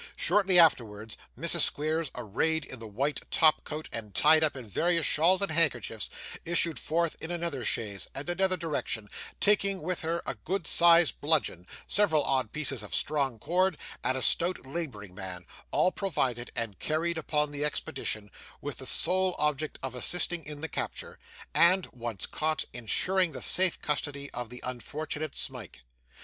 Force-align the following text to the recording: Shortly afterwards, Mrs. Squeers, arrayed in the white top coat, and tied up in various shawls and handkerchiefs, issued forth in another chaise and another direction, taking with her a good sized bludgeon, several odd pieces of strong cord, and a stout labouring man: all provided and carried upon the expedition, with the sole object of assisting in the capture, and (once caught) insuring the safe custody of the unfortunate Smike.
Shortly 0.15 0.57
afterwards, 0.57 1.15
Mrs. 1.37 1.59
Squeers, 1.59 2.09
arrayed 2.15 2.65
in 2.65 2.79
the 2.79 2.87
white 2.87 3.21
top 3.29 3.63
coat, 3.63 3.87
and 3.91 4.15
tied 4.15 4.43
up 4.43 4.55
in 4.55 4.65
various 4.67 5.05
shawls 5.05 5.43
and 5.43 5.51
handkerchiefs, 5.51 6.09
issued 6.43 6.79
forth 6.79 7.15
in 7.21 7.29
another 7.29 7.63
chaise 7.63 8.07
and 8.15 8.27
another 8.27 8.57
direction, 8.57 9.11
taking 9.39 9.83
with 9.83 10.01
her 10.01 10.23
a 10.25 10.33
good 10.33 10.65
sized 10.65 11.21
bludgeon, 11.21 11.67
several 11.85 12.23
odd 12.23 12.51
pieces 12.51 12.81
of 12.81 12.95
strong 12.95 13.37
cord, 13.37 13.77
and 14.03 14.17
a 14.17 14.23
stout 14.23 14.65
labouring 14.65 15.13
man: 15.13 15.45
all 15.69 15.91
provided 15.91 16.51
and 16.55 16.79
carried 16.79 17.19
upon 17.19 17.51
the 17.51 17.63
expedition, 17.63 18.31
with 18.59 18.77
the 18.79 18.87
sole 18.87 19.35
object 19.37 19.77
of 19.83 19.93
assisting 19.93 20.43
in 20.45 20.61
the 20.61 20.67
capture, 20.67 21.19
and 21.53 21.85
(once 21.93 22.25
caught) 22.25 22.65
insuring 22.73 23.33
the 23.33 23.39
safe 23.43 23.79
custody 23.83 24.31
of 24.31 24.49
the 24.49 24.63
unfortunate 24.65 25.35
Smike. 25.35 25.81